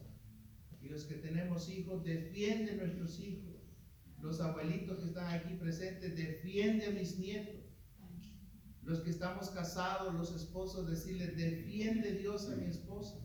Y 0.81 0.89
los 0.89 1.05
que 1.05 1.17
tenemos 1.17 1.69
hijos, 1.69 2.05
defiende 2.05 2.77
nuestros 2.77 3.19
hijos. 3.19 3.57
Los 4.21 4.41
abuelitos 4.41 5.01
que 5.01 5.07
están 5.07 5.35
aquí 5.35 5.55
presentes, 5.55 6.17
defiende 6.17 6.87
a 6.87 6.91
mis 6.91 7.19
nietos. 7.19 7.65
Los 8.85 9.01
que 9.01 9.11
estamos 9.11 9.51
casados, 9.51 10.15
los 10.15 10.33
esposos, 10.33 10.89
decirle, 10.89 11.33
defiende 11.33 12.13
Dios 12.13 12.49
a 12.49 12.55
mi 12.55 12.67
esposa. 12.67 13.19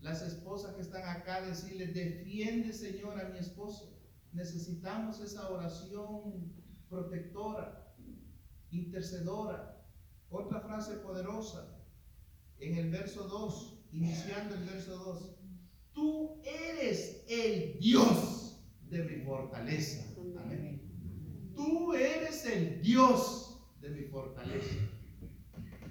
Las 0.00 0.22
esposas 0.22 0.76
que 0.76 0.82
están 0.82 1.02
acá, 1.08 1.42
decirle, 1.42 1.88
defiende 1.88 2.72
Señor 2.72 3.20
a 3.20 3.28
mi 3.30 3.38
esposo. 3.38 3.97
Necesitamos 4.32 5.20
esa 5.20 5.48
oración 5.50 6.52
protectora, 6.88 7.94
intercedora. 8.70 9.74
Otra 10.30 10.60
frase 10.60 10.94
poderosa 10.96 11.74
en 12.58 12.76
el 12.76 12.90
verso 12.90 13.26
2, 13.28 13.88
iniciando 13.92 14.54
el 14.54 14.64
verso 14.64 14.96
2. 14.96 15.36
Tú 15.92 16.42
eres 16.44 17.24
el 17.28 17.78
Dios 17.78 18.62
de 18.90 19.04
mi 19.04 19.24
fortaleza. 19.24 20.04
Amén. 20.38 21.52
Tú 21.54 21.94
eres 21.94 22.44
el 22.46 22.82
Dios 22.82 23.48
de 23.80 23.88
fortaleza. 24.10 24.76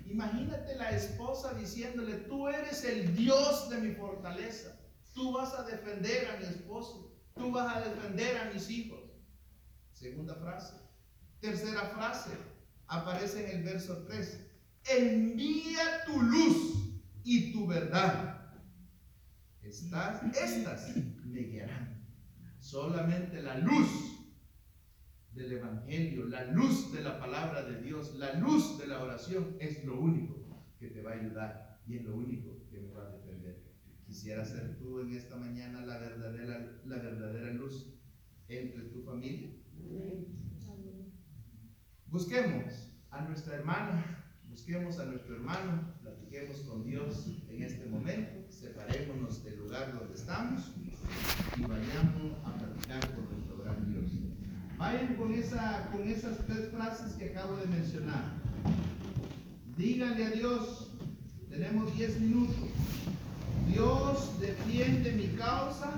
Imagínate 0.06 0.76
la 0.76 0.92
esposa 0.92 1.54
diciéndole, 1.54 2.16
tú 2.16 2.48
eres 2.48 2.84
el 2.84 3.16
Dios 3.16 3.70
de 3.70 3.78
mi 3.80 3.94
fortaleza. 3.96 4.80
Tú 5.14 5.34
vas 5.34 5.54
a 5.54 5.64
defender 5.64 6.28
a 6.30 6.38
mi 6.38 6.46
esposo. 6.46 7.17
Tú 7.48 7.54
vas 7.54 7.78
a 7.78 7.80
defender 7.80 8.38
a 8.40 8.52
mis 8.52 8.70
hijos. 8.70 9.00
Segunda 9.94 10.36
frase. 10.36 10.74
Tercera 11.40 11.82
frase. 11.96 12.32
Aparece 12.88 13.50
en 13.50 13.60
el 13.60 13.64
verso 13.64 14.04
3. 14.06 14.50
Envía 14.98 16.04
tu 16.06 16.22
luz 16.24 17.00
y 17.24 17.54
tu 17.54 17.66
verdad. 17.66 18.52
Estas, 19.62 20.24
estas 20.36 20.94
me 21.24 21.40
guiarán. 21.40 22.06
Solamente 22.60 23.42
la 23.42 23.60
luz 23.60 23.88
del 25.32 25.54
Evangelio, 25.54 26.26
la 26.26 26.44
luz 26.52 26.92
de 26.92 27.02
la 27.02 27.18
palabra 27.18 27.64
de 27.64 27.82
Dios, 27.82 28.14
la 28.16 28.34
luz 28.34 28.78
de 28.78 28.88
la 28.88 29.02
oración 29.02 29.56
es 29.62 29.86
lo 29.86 29.98
único 30.02 30.36
que 30.80 30.88
te 30.88 31.02
va 31.02 31.12
a 31.12 31.16
ayudar 31.16 31.80
y 31.88 31.96
es 31.96 32.04
lo 32.04 32.14
único 32.14 32.68
que 32.70 32.82
me 32.82 32.92
va 32.92 33.08
a 33.08 33.12
defender. 33.12 33.64
Quisiera 34.18 34.44
ser 34.44 34.80
tú 34.80 35.00
en 35.00 35.14
esta 35.14 35.36
mañana 35.36 35.86
la 35.86 36.00
verdadera, 36.00 36.80
la 36.86 36.96
verdadera 36.98 37.54
luz 37.54 37.86
entre 38.48 38.86
tu 38.86 39.04
familia. 39.04 39.52
Busquemos 42.08 42.90
a 43.12 43.22
nuestra 43.22 43.58
hermana, 43.58 44.26
busquemos 44.50 44.98
a 44.98 45.06
nuestro 45.06 45.36
hermano, 45.36 45.94
platiquemos 46.02 46.62
con 46.62 46.84
Dios 46.84 47.28
en 47.48 47.62
este 47.62 47.86
momento, 47.86 48.52
separémonos 48.52 49.44
del 49.44 49.60
lugar 49.60 49.94
donde 49.94 50.16
estamos 50.16 50.74
y 51.56 51.62
vayamos 51.62 52.44
a 52.44 52.58
platicar 52.58 53.14
con 53.14 53.30
nuestro 53.30 53.58
gran 53.60 53.86
Dios. 53.86 54.12
Vayan 54.80 55.16
con, 55.16 55.32
esa, 55.36 55.92
con 55.92 56.08
esas 56.08 56.44
tres 56.48 56.70
frases 56.72 57.14
que 57.14 57.30
acabo 57.30 57.56
de 57.58 57.68
mencionar. 57.68 58.34
Díganle 59.78 60.26
a 60.26 60.32
Dios, 60.32 60.92
tenemos 61.52 61.96
10 61.96 62.20
minutos. 62.22 62.56
Dios 63.68 64.40
defiende 64.40 65.12
mi 65.14 65.28
causa. 65.38 65.94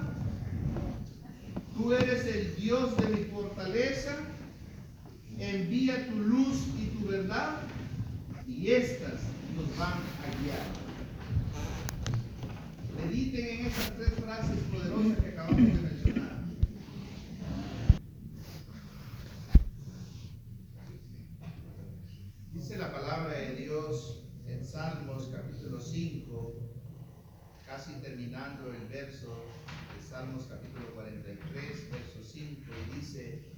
Tú 1.75 1.93
eres 1.93 2.25
el 2.25 2.55
Dios 2.55 2.97
de 2.97 3.07
mi 3.07 3.23
fortaleza. 3.25 4.15
Envía 5.37 6.07
tu 6.07 6.15
luz 6.15 6.67
y 6.77 6.87
tu 6.87 7.07
verdad. 7.07 7.57
Y 8.47 8.71
estas 8.71 9.21
nos 9.55 9.77
van 9.77 9.93
a 9.93 10.43
guiar. 10.43 10.89
Mediten 12.97 13.45
en 13.45 13.65
esas 13.67 13.95
tres 13.95 14.13
frases 14.15 14.59
poderosas 14.71 15.23
que 15.23 15.29
acabamos 15.29 15.57
de 15.57 15.81
mencionar. 15.81 16.39
Dice 22.51 22.77
la 22.77 22.91
palabra 22.91 23.39
de 23.39 23.55
Dios 23.55 24.23
en 24.47 24.65
Salmos 24.65 25.29
capítulo 25.33 25.79
5, 25.79 26.53
casi 27.65 27.93
terminando 28.29 28.71
el 28.71 28.87
verso 28.87 29.43
de 29.95 30.07
Salmos 30.07 30.43
capítulo 30.43 30.93
43, 30.93 31.91
verso 31.91 32.23
5, 32.23 32.61
y 32.61 32.95
dice, 32.99 33.53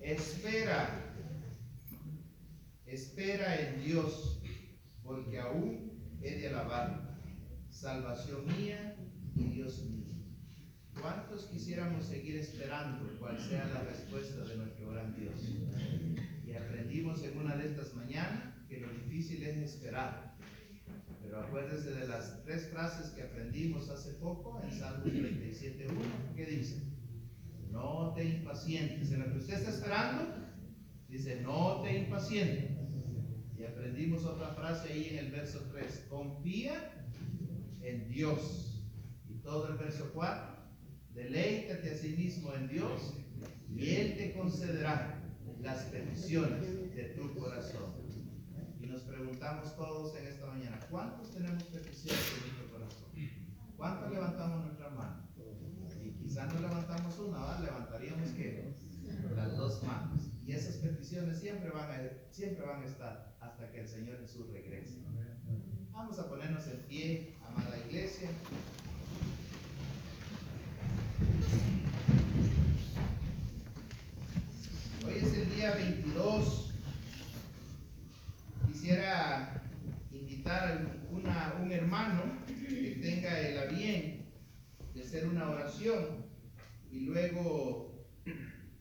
espera, 0.00 1.12
espera 2.86 3.56
en 3.60 3.84
Dios, 3.84 4.40
porque 5.02 5.40
aún 5.40 6.18
he 6.22 6.36
de 6.36 6.48
alabar, 6.48 7.18
salvación 7.68 8.46
mía 8.46 8.94
y 9.34 9.42
Dios 9.42 9.84
mío. 9.86 10.14
¿Cuántos 11.00 11.46
quisiéramos 11.46 12.06
seguir 12.06 12.36
esperando 12.36 13.18
cuál 13.18 13.40
sea 13.40 13.66
la 13.66 13.82
respuesta 13.82 14.44
de 14.44 14.56
nuestro 14.56 14.92
gran 14.92 15.16
Dios? 15.16 15.34
Y 16.46 16.52
aprendimos 16.52 17.24
en 17.24 17.38
una 17.38 17.56
de 17.56 17.66
estas 17.66 17.92
mañanas 17.94 18.54
que 18.68 18.78
lo 18.78 18.88
difícil 18.92 19.42
es 19.42 19.56
esperar. 19.56 20.25
Pero 21.52 21.82
de 21.82 22.08
las 22.08 22.42
tres 22.44 22.68
frases 22.68 23.10
que 23.10 23.22
aprendimos 23.22 23.90
hace 23.90 24.12
poco 24.14 24.60
en 24.62 24.72
Salmos 24.72 25.06
37.1. 25.06 26.34
¿Qué 26.34 26.46
dice? 26.46 26.82
No 27.70 28.14
te 28.14 28.24
impacientes. 28.24 29.10
En 29.12 29.20
lo 29.20 29.32
que 29.32 29.38
usted 29.38 29.54
está 29.54 29.70
esperando, 29.70 30.34
dice, 31.08 31.40
no 31.42 31.82
te 31.82 31.98
impacientes. 31.98 32.70
Y 33.58 33.64
aprendimos 33.64 34.24
otra 34.24 34.54
frase 34.54 34.92
ahí 34.92 35.08
en 35.12 35.26
el 35.26 35.30
verso 35.30 35.60
3. 35.72 36.06
Confía 36.08 37.06
en 37.82 38.08
Dios. 38.08 38.82
Y 39.28 39.34
todo 39.40 39.68
el 39.68 39.76
verso 39.76 40.10
4. 40.14 40.56
Deleítate 41.14 41.90
a 41.90 41.96
sí 41.96 42.14
mismo 42.16 42.54
en 42.54 42.68
Dios 42.68 43.14
y 43.74 43.90
Él 43.90 44.16
te 44.16 44.32
concederá 44.32 45.22
las 45.60 45.84
peticiones 45.84 46.94
de 46.94 47.04
tu 47.16 47.34
corazón. 47.34 47.94
Nos 48.86 49.02
preguntamos 49.02 49.74
todos 49.74 50.16
en 50.16 50.28
esta 50.28 50.46
mañana, 50.46 50.78
¿cuántos 50.88 51.32
tenemos 51.32 51.64
peticiones 51.64 52.32
en 52.36 52.40
nuestro 52.42 52.70
corazón? 52.70 53.08
¿Cuántos 53.76 54.12
levantamos 54.12 54.64
nuestra 54.64 54.90
mano? 54.90 55.28
Y 56.04 56.10
quizás 56.22 56.54
no 56.54 56.60
levantamos 56.60 57.18
una, 57.18 57.60
levantaríamos 57.60 58.30
que 58.30 58.74
las 59.34 59.56
dos 59.56 59.82
manos. 59.82 60.30
Y 60.46 60.52
esas 60.52 60.76
peticiones 60.76 61.40
siempre 61.40 61.70
van, 61.70 61.90
a, 61.90 62.10
siempre 62.30 62.64
van 62.64 62.82
a 62.82 62.86
estar 62.86 63.36
hasta 63.40 63.70
que 63.72 63.80
el 63.80 63.88
Señor 63.88 64.20
Jesús 64.20 64.50
regrese. 64.52 65.02
Vamos 65.90 66.18
a 66.20 66.28
ponernos 66.28 66.66
en 66.68 66.78
pie, 66.86 67.36
amada 67.44 67.76
iglesia. 67.88 68.28
Hoy 75.04 75.14
es 75.16 75.34
el 75.34 75.54
día 75.56 75.74
22. 75.74 76.65
Quisiera 78.86 79.64
invitar 80.12 80.86
a 81.26 81.60
un 81.60 81.72
hermano 81.72 82.22
que 82.46 83.00
tenga 83.02 83.40
el 83.40 83.58
a 83.58 83.64
bien 83.64 84.30
de 84.94 85.02
hacer 85.02 85.26
una 85.26 85.50
oración 85.50 86.24
y 86.92 87.00
luego 87.00 88.06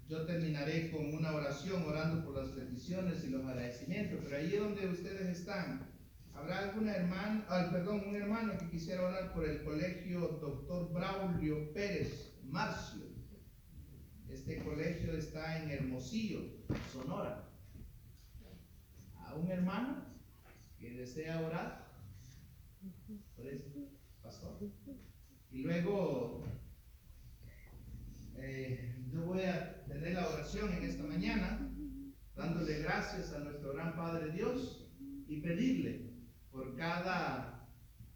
yo 0.08 0.28
terminaré 0.28 0.92
con 0.92 1.12
una 1.12 1.34
oración 1.34 1.82
orando 1.88 2.24
por 2.24 2.36
las 2.36 2.50
peticiones 2.50 3.24
y 3.24 3.30
los 3.30 3.44
agradecimientos. 3.48 4.20
Pero 4.24 4.38
ahí 4.38 4.52
donde 4.52 4.90
ustedes 4.90 5.40
están, 5.40 5.90
habrá 6.36 6.60
alguna 6.60 6.98
hermana, 6.98 7.44
ah, 7.50 7.70
perdón, 7.72 8.04
un 8.08 8.16
hermano 8.16 8.60
que 8.60 8.70
quisiera 8.70 9.08
orar 9.08 9.34
por 9.34 9.50
el 9.50 9.64
colegio 9.64 10.38
Doctor 10.40 10.94
Braulio 10.94 11.74
Pérez 11.74 12.32
Marcio. 12.44 13.06
Este 14.30 14.64
colegio 14.64 15.14
está 15.14 15.64
en 15.64 15.72
Hermosillo, 15.72 16.42
Sonora. 16.94 17.55
Un 19.36 19.52
hermano 19.52 20.06
que 20.80 20.92
desea 20.92 21.42
orar 21.42 21.86
por 23.36 23.46
este 23.48 23.90
pastor. 24.22 24.58
Y 25.52 25.64
luego 25.64 26.44
eh, 28.36 28.96
yo 29.12 29.26
voy 29.26 29.42
a 29.44 29.86
tener 29.86 30.14
la 30.14 30.28
oración 30.30 30.72
en 30.74 30.84
esta 30.84 31.04
mañana, 31.04 31.70
dándole 32.36 32.80
gracias 32.80 33.34
a 33.34 33.40
nuestro 33.40 33.74
gran 33.74 33.96
Padre 33.96 34.32
Dios 34.32 34.90
y 35.28 35.42
pedirle 35.42 36.14
por 36.52 36.76
cada 36.76 37.68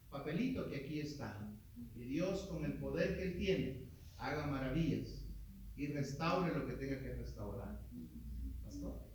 papelito 0.10 0.70
que 0.70 0.78
aquí 0.78 1.00
está. 1.02 1.38
Y 1.96 2.06
Dios 2.06 2.48
con 2.48 2.64
el 2.64 2.74
poder 2.74 3.18
que 3.18 3.24
Él 3.24 3.38
tiene 3.38 3.90
haga 4.18 4.48
maravillas 4.48 5.26
y 5.76 5.88
restaure 5.88 6.54
lo 6.54 6.66
que 6.66 6.74
tenga 6.74 7.02
que 7.02 7.14
restaurar. 7.14 7.82
Pastor. 8.64 9.09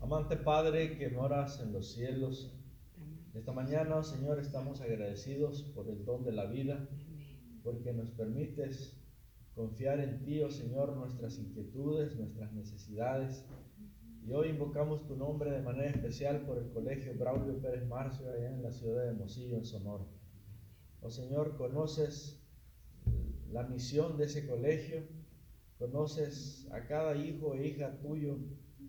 Amante 0.00 0.36
Padre 0.36 0.96
que 0.96 1.10
moras 1.10 1.60
en 1.60 1.72
los 1.72 1.92
cielos, 1.92 2.54
esta 3.34 3.52
mañana, 3.52 3.96
oh 3.96 4.02
Señor, 4.02 4.38
estamos 4.38 4.80
agradecidos 4.80 5.62
por 5.74 5.88
el 5.88 6.04
don 6.04 6.24
de 6.24 6.32
la 6.32 6.46
vida, 6.46 6.88
porque 7.62 7.92
nos 7.92 8.10
permites 8.10 8.98
confiar 9.54 10.00
en 10.00 10.20
ti, 10.20 10.40
oh 10.42 10.50
Señor, 10.50 10.96
nuestras 10.96 11.38
inquietudes, 11.38 12.16
nuestras 12.16 12.52
necesidades. 12.52 13.44
Y 14.24 14.32
hoy 14.32 14.48
invocamos 14.48 15.06
tu 15.06 15.16
nombre 15.16 15.50
de 15.50 15.62
manera 15.62 15.90
especial 15.90 16.46
por 16.46 16.58
el 16.58 16.70
Colegio 16.70 17.14
Braulio 17.18 17.60
Pérez 17.60 17.86
Marcio, 17.86 18.30
allá 18.30 18.54
en 18.54 18.62
la 18.62 18.72
ciudad 18.72 19.02
de 19.02 19.08
Hermosillo, 19.08 19.56
en 19.56 19.64
Sonora. 19.64 20.06
Oh 21.00 21.10
Señor, 21.10 21.56
conoces 21.56 22.40
la 23.50 23.64
misión 23.64 24.16
de 24.16 24.24
ese 24.24 24.46
colegio, 24.46 25.02
conoces 25.78 26.68
a 26.72 26.86
cada 26.86 27.16
hijo 27.16 27.54
e 27.54 27.68
hija 27.68 27.98
tuyo 28.00 28.38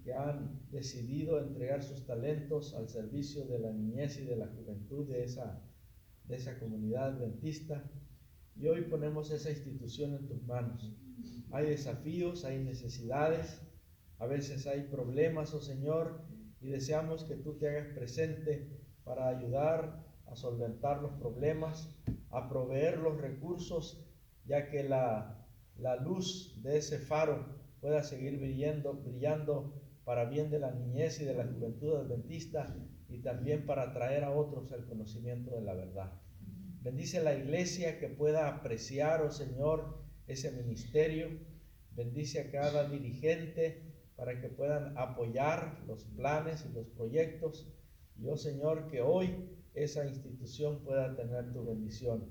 que 0.03 0.13
han 0.13 0.59
decidido 0.71 1.39
entregar 1.39 1.83
sus 1.83 2.05
talentos 2.05 2.73
al 2.73 2.89
servicio 2.89 3.45
de 3.45 3.59
la 3.59 3.71
niñez 3.71 4.17
y 4.17 4.25
de 4.25 4.35
la 4.35 4.47
juventud 4.47 5.07
de 5.07 5.23
esa, 5.23 5.61
de 6.25 6.35
esa 6.35 6.57
comunidad 6.59 7.15
adventista. 7.15 7.83
Y 8.55 8.67
hoy 8.67 8.81
ponemos 8.81 9.31
esa 9.31 9.51
institución 9.51 10.15
en 10.15 10.27
tus 10.27 10.41
manos. 10.43 10.91
Hay 11.51 11.67
desafíos, 11.67 12.43
hay 12.43 12.63
necesidades, 12.63 13.61
a 14.17 14.25
veces 14.25 14.67
hay 14.67 14.83
problemas, 14.83 15.53
oh 15.53 15.61
Señor, 15.61 16.21
y 16.61 16.69
deseamos 16.69 17.23
que 17.23 17.35
tú 17.35 17.57
te 17.57 17.69
hagas 17.69 17.87
presente 17.93 18.67
para 19.03 19.27
ayudar 19.29 20.05
a 20.25 20.35
solventar 20.35 21.01
los 21.01 21.13
problemas, 21.13 21.95
a 22.31 22.49
proveer 22.49 22.97
los 22.97 23.19
recursos, 23.19 24.05
ya 24.45 24.69
que 24.69 24.83
la, 24.83 25.38
la 25.81 25.95
luz 25.95 26.61
de 26.61 26.77
ese 26.77 26.99
faro 26.99 27.45
pueda 27.81 28.03
seguir 28.03 28.37
brillando, 28.39 28.93
brillando 28.93 29.73
para 30.03 30.25
bien 30.25 30.49
de 30.49 30.59
la 30.59 30.71
niñez 30.71 31.21
y 31.21 31.25
de 31.25 31.35
la 31.35 31.45
juventud 31.45 31.95
adventista 31.95 32.75
y 33.07 33.19
también 33.19 33.65
para 33.65 33.93
traer 33.93 34.23
a 34.23 34.31
otros 34.31 34.71
al 34.71 34.85
conocimiento 34.85 35.51
de 35.55 35.61
la 35.61 35.73
verdad. 35.73 36.21
Bendice 36.81 37.21
la 37.21 37.35
iglesia 37.35 37.99
que 37.99 38.07
pueda 38.07 38.47
apreciar, 38.47 39.21
oh 39.21 39.31
Señor, 39.31 39.99
ese 40.27 40.51
ministerio. 40.51 41.27
Bendice 41.91 42.39
a 42.39 42.51
cada 42.51 42.87
dirigente 42.87 43.83
para 44.15 44.39
que 44.39 44.47
puedan 44.47 44.97
apoyar 44.97 45.83
los 45.87 46.05
planes 46.05 46.65
y 46.69 46.73
los 46.73 46.87
proyectos. 46.87 47.67
Y, 48.17 48.27
oh 48.29 48.37
Señor, 48.37 48.87
que 48.87 49.01
hoy 49.01 49.49
esa 49.73 50.05
institución 50.05 50.83
pueda 50.83 51.15
tener 51.15 51.51
tu 51.51 51.65
bendición. 51.65 52.25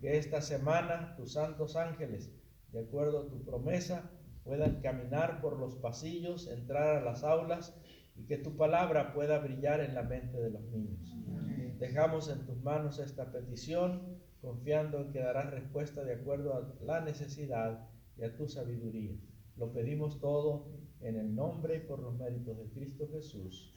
Que 0.00 0.16
esta 0.16 0.40
semana 0.40 1.14
tus 1.16 1.32
santos 1.34 1.76
ángeles, 1.76 2.30
de 2.72 2.80
acuerdo 2.80 3.20
a 3.20 3.28
tu 3.28 3.44
promesa, 3.44 4.10
puedan 4.44 4.80
caminar 4.80 5.40
por 5.40 5.58
los 5.58 5.76
pasillos, 5.76 6.48
entrar 6.48 6.96
a 6.96 7.00
las 7.00 7.24
aulas 7.24 7.76
y 8.16 8.24
que 8.26 8.38
tu 8.38 8.56
palabra 8.56 9.12
pueda 9.12 9.38
brillar 9.38 9.80
en 9.80 9.94
la 9.94 10.02
mente 10.02 10.40
de 10.40 10.50
los 10.50 10.62
niños. 10.70 11.16
Dejamos 11.78 12.28
en 12.28 12.44
tus 12.44 12.60
manos 12.62 12.98
esta 12.98 13.32
petición, 13.32 14.18
confiando 14.40 15.00
en 15.00 15.12
que 15.12 15.20
darás 15.20 15.50
respuesta 15.50 16.04
de 16.04 16.14
acuerdo 16.14 16.54
a 16.54 16.74
la 16.84 17.00
necesidad 17.00 17.88
y 18.16 18.24
a 18.24 18.36
tu 18.36 18.48
sabiduría. 18.48 19.16
Lo 19.56 19.72
pedimos 19.72 20.20
todo 20.20 20.68
en 21.00 21.16
el 21.16 21.34
nombre 21.34 21.76
y 21.76 21.80
por 21.80 22.00
los 22.00 22.16
méritos 22.18 22.58
de 22.58 22.70
Cristo 22.70 23.08
Jesús. 23.10 23.74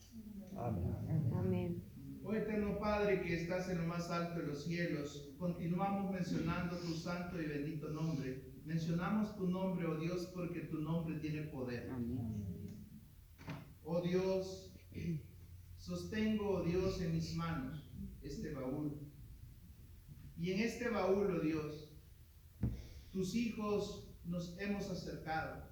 Amén. 0.56 1.32
Amén. 1.34 1.84
Oh 2.26 2.34
eterno 2.34 2.80
Padre 2.80 3.22
que 3.22 3.36
estás 3.36 3.70
en 3.70 3.80
lo 3.80 3.84
más 3.84 4.10
alto 4.10 4.40
de 4.40 4.48
los 4.48 4.64
cielos, 4.64 5.34
continuamos 5.38 6.10
mencionando 6.12 6.78
tu 6.78 6.94
santo 6.94 7.42
y 7.42 7.48
bendito 7.48 7.90
nombre. 7.90 8.53
Mencionamos 8.66 9.36
tu 9.36 9.48
nombre, 9.48 9.86
oh 9.86 9.98
Dios, 9.98 10.26
porque 10.34 10.62
tu 10.62 10.80
nombre 10.80 11.20
tiene 11.20 11.44
poder. 11.44 11.90
Oh 13.84 14.02
Dios, 14.02 14.72
sostengo, 15.78 16.50
oh 16.50 16.64
Dios, 16.64 17.02
en 17.02 17.14
mis 17.14 17.36
manos 17.36 17.90
este 18.22 18.54
baúl. 18.54 18.98
Y 20.38 20.52
en 20.52 20.60
este 20.62 20.90
baúl, 20.90 21.36
oh 21.36 21.40
Dios, 21.40 21.90
tus 23.12 23.36
hijos 23.36 24.08
nos 24.26 24.58
hemos 24.60 24.90
acercado 24.90 25.64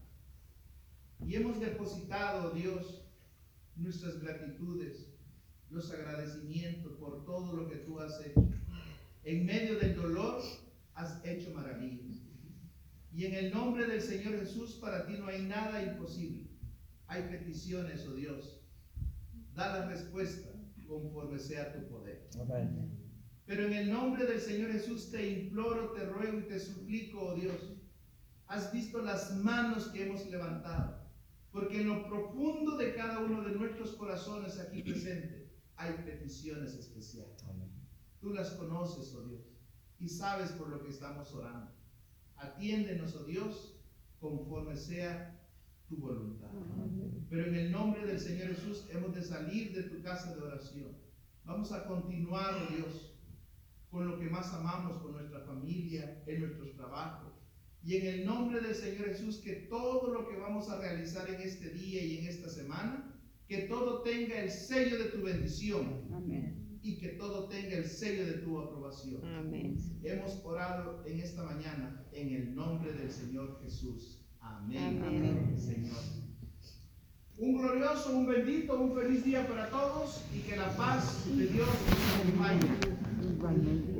y 1.25 1.35
hemos 1.35 1.59
depositado, 1.59 2.51
oh 2.51 2.55
Dios, 2.55 3.05
nuestras 3.75 4.19
gratitudes, 4.19 5.13
los 5.69 5.91
agradecimientos 5.91 6.93
por 6.97 7.23
todo 7.23 7.55
lo 7.55 7.69
que 7.69 7.77
tú 7.77 7.99
has 7.99 8.19
hecho. 8.25 8.49
En 9.23 9.45
medio 9.45 9.79
del 9.79 9.95
dolor 9.95 10.41
has 10.93 11.23
hecho 11.25 11.51
maravillas. 11.51 12.20
Y 13.13 13.25
en 13.25 13.33
el 13.33 13.51
nombre 13.51 13.87
del 13.87 14.01
Señor 14.01 14.39
Jesús, 14.39 14.75
para 14.75 15.05
ti 15.05 15.13
no 15.17 15.27
hay 15.27 15.43
nada 15.43 15.83
imposible. 15.83 16.49
Hay 17.07 17.23
peticiones, 17.23 18.07
oh 18.07 18.13
Dios. 18.13 18.61
Da 19.53 19.79
la 19.79 19.89
respuesta 19.89 20.49
conforme 20.87 21.39
sea 21.39 21.73
tu 21.73 21.87
poder. 21.87 22.29
Amén. 22.39 22.97
Pero 23.45 23.65
en 23.65 23.73
el 23.73 23.91
nombre 23.91 24.25
del 24.25 24.39
Señor 24.39 24.71
Jesús 24.71 25.11
te 25.11 25.29
imploro, 25.29 25.91
te 25.91 26.05
ruego 26.05 26.39
y 26.39 26.43
te 26.43 26.59
suplico, 26.59 27.21
oh 27.21 27.35
Dios. 27.35 27.73
Has 28.47 28.71
visto 28.71 29.01
las 29.01 29.35
manos 29.37 29.87
que 29.89 30.05
hemos 30.05 30.25
levantado. 30.27 31.01
Porque 31.51 31.81
en 31.81 31.89
lo 31.89 32.07
profundo 32.07 32.77
de 32.77 32.95
cada 32.95 33.19
uno 33.19 33.41
de 33.43 33.51
nuestros 33.51 33.91
corazones 33.91 34.57
aquí 34.57 34.83
presentes 34.83 35.51
hay 35.75 35.93
peticiones 36.05 36.75
especiales. 36.75 37.43
Amén. 37.43 37.69
Tú 38.19 38.29
las 38.29 38.51
conoces, 38.51 39.13
oh 39.15 39.23
Dios, 39.23 39.41
y 39.99 40.07
sabes 40.07 40.51
por 40.51 40.69
lo 40.69 40.81
que 40.83 40.89
estamos 40.89 41.33
orando. 41.33 41.71
Atiéndenos, 42.41 43.15
oh 43.15 43.23
Dios, 43.25 43.79
conforme 44.19 44.75
sea 44.75 45.39
tu 45.87 45.97
voluntad. 45.97 46.49
Pero 47.29 47.47
en 47.47 47.55
el 47.55 47.71
nombre 47.71 48.05
del 48.05 48.19
Señor 48.19 48.49
Jesús 48.49 48.87
hemos 48.91 49.13
de 49.13 49.23
salir 49.23 49.73
de 49.73 49.83
tu 49.83 50.01
casa 50.01 50.33
de 50.35 50.41
oración. 50.41 50.97
Vamos 51.43 51.71
a 51.71 51.85
continuar, 51.85 52.53
oh 52.55 52.75
Dios, 52.75 53.13
con 53.89 54.07
lo 54.07 54.19
que 54.19 54.29
más 54.29 54.53
amamos, 54.53 55.01
con 55.01 55.13
nuestra 55.13 55.41
familia, 55.41 56.23
en 56.25 56.41
nuestros 56.41 56.73
trabajos. 56.75 57.33
Y 57.83 57.97
en 57.97 58.07
el 58.07 58.25
nombre 58.25 58.61
del 58.61 58.75
Señor 58.75 59.07
Jesús, 59.07 59.39
que 59.39 59.53
todo 59.69 60.13
lo 60.13 60.27
que 60.29 60.37
vamos 60.37 60.69
a 60.69 60.79
realizar 60.79 61.29
en 61.29 61.41
este 61.41 61.69
día 61.71 62.03
y 62.03 62.19
en 62.19 62.27
esta 62.27 62.49
semana, 62.49 63.19
que 63.47 63.63
todo 63.63 64.01
tenga 64.01 64.39
el 64.41 64.49
sello 64.49 64.97
de 64.97 65.05
tu 65.05 65.23
bendición. 65.23 66.07
Amén. 66.13 66.60
Y 66.83 66.97
que 66.97 67.09
todo 67.09 67.47
tenga 67.47 67.77
el 67.77 67.85
sello 67.85 68.25
de 68.25 68.33
tu 68.39 68.59
aprobación. 68.59 69.23
Amén. 69.23 69.77
Hemos 70.03 70.43
orado 70.43 71.03
en 71.05 71.19
esta 71.19 71.43
mañana 71.43 72.03
en 72.11 72.33
el 72.33 72.55
nombre 72.55 72.93
del 72.93 73.11
Señor 73.11 73.59
Jesús. 73.63 74.25
Amén. 74.39 75.01
Amén. 75.05 75.55
Señor. 75.57 75.97
Un 77.37 77.57
glorioso, 77.57 78.17
un 78.17 78.27
bendito, 78.27 78.79
un 78.79 78.95
feliz 78.95 79.23
día 79.23 79.47
para 79.47 79.69
todos 79.69 80.23
y 80.35 80.39
que 80.41 80.55
la 80.55 80.75
paz 80.75 81.25
de 81.35 81.47
Dios 81.47 81.67
nos 81.67 82.19
acompañe. 82.19 83.90